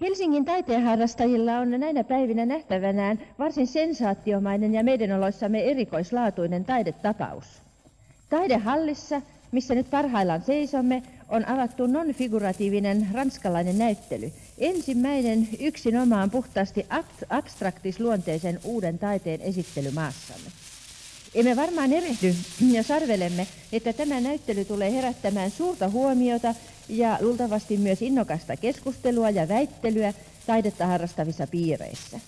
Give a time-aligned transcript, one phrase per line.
[0.00, 7.44] Helsingin taiteenharrastajilla on näinä päivinä nähtävänään varsin sensaatiomainen ja meidän oloissamme erikoislaatuinen taidetapaus.
[8.30, 9.22] Taidehallissa,
[9.52, 14.32] missä nyt parhaillaan seisomme, on avattu non-figuratiivinen ranskalainen näyttely.
[14.58, 16.86] Ensimmäinen yksinomaan puhtaasti
[17.30, 20.57] abstraktisluonteisen uuden taiteen esittely maassamme.
[21.34, 22.34] Emme varmaan erehdy
[22.72, 26.54] ja sarvelemme, että tämä näyttely tulee herättämään suurta huomiota
[26.88, 30.14] ja luultavasti myös innokasta keskustelua ja väittelyä
[30.46, 32.20] taidetta harrastavissa piireissä.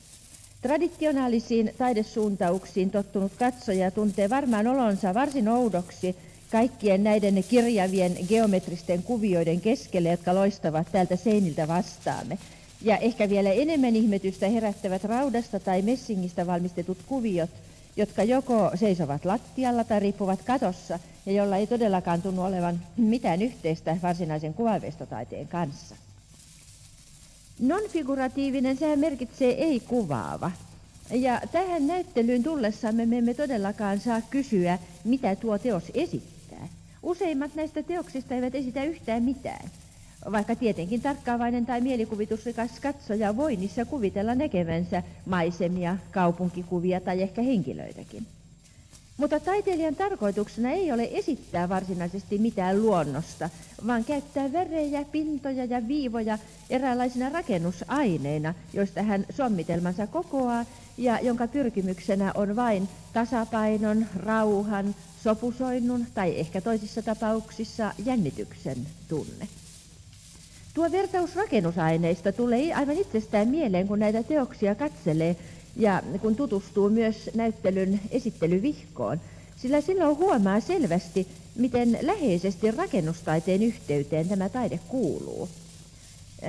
[0.62, 6.16] Traditionaalisiin taidesuuntauksiin tottunut katsoja tuntee varmaan olonsa varsin oudoksi
[6.50, 12.38] kaikkien näiden kirjavien geometristen kuvioiden keskelle, jotka loistavat täältä seiniltä vastaamme.
[12.82, 17.50] Ja ehkä vielä enemmän ihmetystä herättävät raudasta tai messingistä valmistetut kuviot,
[18.00, 23.96] jotka joko seisovat lattialla tai riippuvat katossa ja jolla ei todellakaan tunnu olevan mitään yhteistä
[24.02, 25.94] varsinaisen kuvaveistotaiteen kanssa.
[27.58, 30.50] Non-figuratiivinen, sehän merkitsee ei-kuvaava.
[31.10, 36.68] Ja tähän näyttelyyn tullessamme me emme todellakaan saa kysyä, mitä tuo teos esittää.
[37.02, 39.70] Useimmat näistä teoksista eivät esitä yhtään mitään,
[40.32, 48.26] vaikka tietenkin tarkkaavainen tai mielikuvitusrikas katsoja voi niissä kuvitella näkevänsä maisemia, kaupunkikuvia tai ehkä henkilöitäkin.
[49.16, 53.50] Mutta taiteilijan tarkoituksena ei ole esittää varsinaisesti mitään luonnosta,
[53.86, 56.38] vaan käyttää värejä, pintoja ja viivoja
[56.70, 60.64] eräänlaisina rakennusaineina, joista hän sommitelmansa kokoaa
[60.98, 69.48] ja jonka pyrkimyksenä on vain tasapainon, rauhan, sopusoinnun tai ehkä toisissa tapauksissa jännityksen tunne.
[70.74, 75.36] Tuo vertaus rakennusaineista tulee aivan itsestään mieleen, kun näitä teoksia katselee
[75.76, 79.20] ja kun tutustuu myös näyttelyn esittelyvihkoon,
[79.56, 81.26] sillä silloin huomaa selvästi,
[81.56, 85.48] miten läheisesti rakennustaiteen yhteyteen tämä taide kuuluu.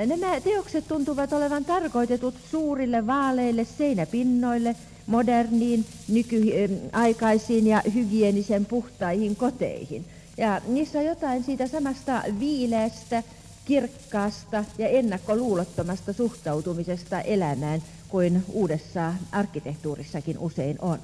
[0.06, 4.76] Nämä teokset tuntuvat olevan tarkoitetut suurille vaaleille seinäpinnoille,
[5.08, 10.06] moderniin, nykyaikaisiin ja hygienisen puhtaihin koteihin.
[10.38, 13.24] Ja niissä on jotain siitä samasta viileästä,
[13.66, 21.00] kirkkaasta ja ennakkoluulottomasta suhtautumisesta elämään kuin uudessa arkkitehtuurissakin usein on.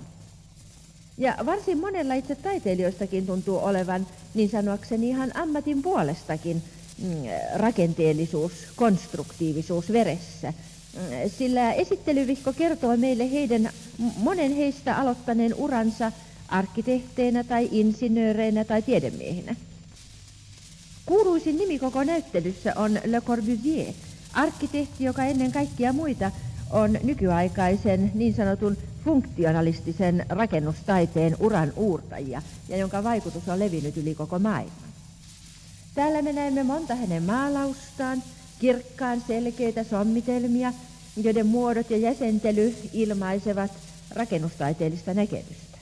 [1.17, 6.63] Ja varsin monella itse taiteilijoistakin tuntuu olevan niin sanoakseni ihan ammatin puolestakin
[7.01, 7.09] mm,
[7.55, 10.53] rakenteellisuus, konstruktiivisuus veressä.
[10.93, 13.69] Mm, sillä esittelyvihko kertoo meille heidän
[14.17, 16.11] monen heistä aloittaneen uransa
[16.47, 19.55] arkkitehteinä tai insinööreinä tai tiedemiehinä.
[21.07, 23.93] Kuuluisin nimi koko näyttelyssä on Le Corbusier,
[24.33, 26.31] arkkitehti, joka ennen kaikkia muita
[26.69, 34.39] on nykyaikaisen niin sanotun funktionalistisen rakennustaiteen uran uurtajia ja jonka vaikutus on levinnyt yli koko
[34.39, 34.89] maailman.
[35.95, 38.23] Täällä me näemme monta hänen maalaustaan,
[38.59, 40.73] kirkkaan selkeitä sommitelmia,
[41.17, 43.71] joiden muodot ja jäsentely ilmaisevat
[44.09, 45.76] rakennustaiteellista näkemystä.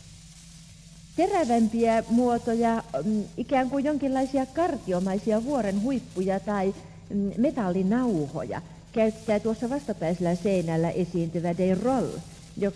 [1.16, 6.76] Terävämpiä muotoja, mm, ikään kuin jonkinlaisia kartiomaisia vuoren huippuja tai
[7.09, 8.62] mm, metallinauhoja–
[8.96, 12.08] käyttää tuossa vastapäisellä seinällä esiintyvä De Roll,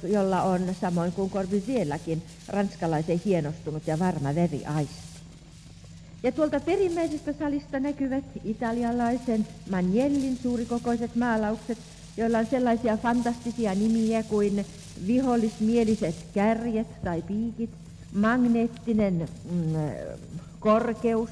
[0.04, 5.10] jolla on samoin kuin Corbusierllakin ranskalaisen hienostunut ja varma veriaisti.
[6.24, 11.78] Ja tuolta perimmäisestä salista näkyvät italialaisen Magnellin suurikokoiset maalaukset,
[12.18, 14.66] joilla on sellaisia fantastisia nimiä kuin
[15.08, 17.70] vihollismieliset kärjet tai piikit,
[18.14, 19.76] magneettinen mm,
[20.60, 21.30] korkeus,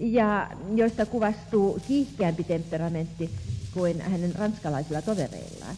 [0.00, 3.30] ja joista kuvastuu kiihkeämpi temperamentti
[3.74, 5.76] kuin hänen ranskalaisilla tovereillaan.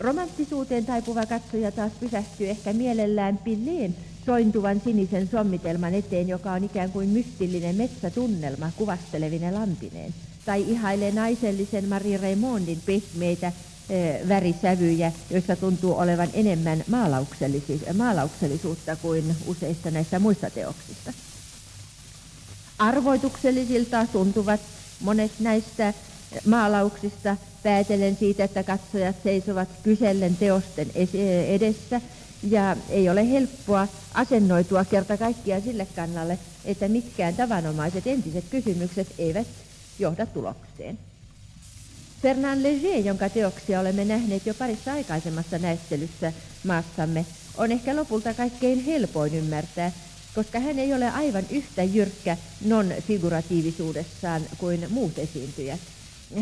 [0.00, 3.96] Romanttisuuteen taipuva katsoja taas pysähtyy ehkä mielellään pilleen
[4.26, 11.88] sointuvan sinisen sommitelman eteen, joka on ikään kuin mystillinen metsätunnelma kuvastelevine lampineen, tai ihailee naisellisen
[11.88, 13.52] Marie Raymondin pehmeitä
[14.28, 16.84] värisävyjä, joissa tuntuu olevan enemmän
[17.96, 21.12] maalauksellisuutta kuin useissa näistä muista teoksista.
[22.78, 24.60] Arvoituksellisilta tuntuvat
[25.00, 25.94] monet näistä
[26.46, 30.90] maalauksista päätellen siitä, että katsojat seisovat kysellen teosten
[31.48, 32.00] edessä
[32.42, 39.46] ja ei ole helppoa asennoitua kerta kaikkiaan sille kannalle, että mitkään tavanomaiset entiset kysymykset eivät
[39.98, 40.98] johda tulokseen.
[42.26, 46.32] Fernand Leger, jonka teoksia olemme nähneet jo parissa aikaisemmassa näyttelyssä
[46.64, 47.26] maassamme,
[47.56, 49.92] on ehkä lopulta kaikkein helpoin ymmärtää,
[50.34, 55.80] koska hän ei ole aivan yhtä jyrkkä non-figuratiivisuudessaan kuin muut esiintyjät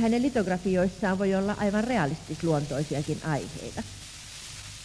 [0.00, 3.82] hänen litografioissaan voi olla aivan realistisluontoisiakin aiheita.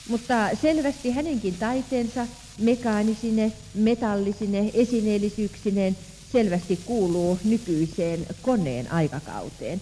[0.08, 5.98] Mutta selvästi hänenkin taiteensa mekaanisine, metallisine, esineellisyyksineen
[6.32, 9.82] selvästi kuuluu nykyiseen koneen aikakauteen.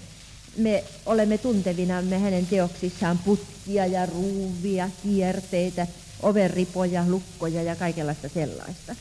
[0.58, 5.88] Me olemme tuntevinamme hänen teoksissaan putkia ja ruuvia, kierteitä,
[6.22, 8.96] overripoja, lukkoja ja kaikenlaista sellaista.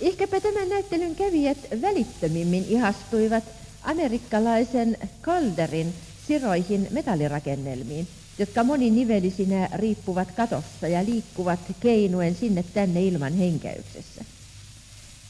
[0.00, 3.44] Ehkäpä tämän näyttelyn kävijät välittömimmin ihastuivat
[3.82, 5.94] amerikkalaisen Calderin
[6.26, 8.08] siroihin metallirakennelmiin,
[8.38, 14.24] jotka moninivelisinä riippuvat katossa ja liikkuvat keinuen sinne tänne ilman henkäyksessä.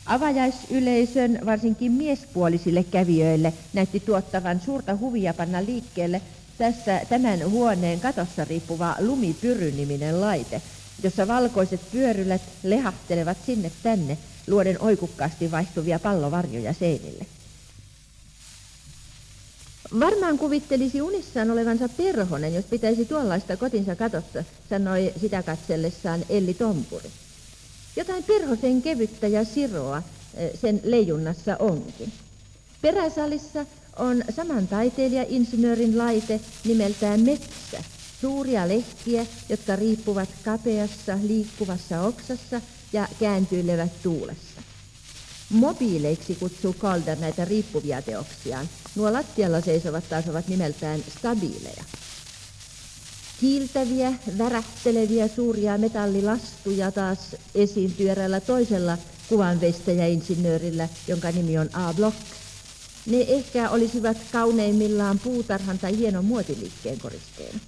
[0.08, 6.22] Avajaisyleisön, varsinkin miespuolisille kävijöille, näytti tuottavan suurta huvia panna liikkeelle
[6.58, 10.62] tässä tämän huoneen katossa riippuva lumipyryniminen laite,
[11.02, 17.26] jossa valkoiset pyörylät lehahtelevat sinne tänne, luoden oikukkaasti vaihtuvia pallovarjoja seinille.
[20.00, 27.10] Varmaan kuvittelisi unissaan olevansa perhonen, jos pitäisi tuollaista kotinsa katossa, sanoi sitä katsellessaan Elli Tompuri.
[27.98, 30.02] Jotain perhosen kevyttä ja siroa
[30.34, 32.12] eh, sen leijunnassa onkin.
[32.82, 33.66] Peräsalissa
[33.96, 37.84] on saman taiteilija-insinöörin laite nimeltään metsä,
[38.20, 42.60] suuria lehtiä, jotka riippuvat kapeassa, liikkuvassa oksassa
[42.92, 44.62] ja kääntyilevät tuulessa.
[45.50, 48.68] Mobiileiksi kutsuu Calder näitä riippuvia teoksiaan.
[48.96, 51.84] Nuo lattialla seisovat taas ovat nimeltään stabiileja.
[53.40, 57.18] Kiiltäviä, värähteleviä suuria metallilastuja taas
[57.54, 58.98] esiintyy eräällä toisella
[59.28, 61.94] kuvanveistäjäinsinöörillä, jonka nimi on A.
[61.94, 62.16] Block.
[63.06, 67.58] Ne ehkä olisivat kauneimmillaan puutarhan tai hienon muotiliikkeen koristeena.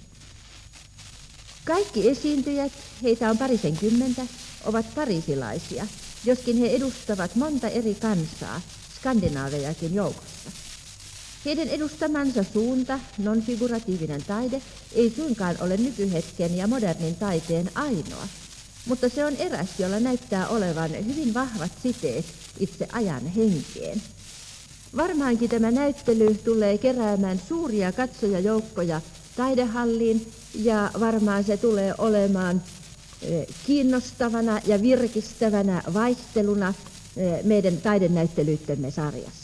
[1.65, 2.71] Kaikki esiintyjät,
[3.03, 4.21] heitä on parisenkymmentä,
[4.65, 5.87] ovat parisilaisia,
[6.25, 8.61] joskin he edustavat monta eri kansaa,
[8.99, 10.60] skandinaavejakin joukossa.
[11.45, 14.61] Heidän edustamansa suunta, nonfiguratiivinen taide,
[14.93, 18.27] ei suinkaan ole nykyhetken ja modernin taiteen ainoa,
[18.85, 22.25] mutta se on eräs, jolla näyttää olevan hyvin vahvat siteet
[22.59, 24.01] itse ajan henkeen.
[24.97, 29.01] Varmaankin tämä näyttely tulee keräämään suuria katsojajoukkoja
[29.35, 32.61] taidehalliin ja varmaan se tulee olemaan
[33.21, 36.73] eh, kiinnostavana ja virkistävänä vaihteluna
[37.17, 39.40] eh, meidän taidenäyttelyittemme sarjassa.